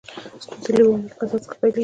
[0.61, 1.79] ستونزه له عمومي قضاوت څخه پیلېږي.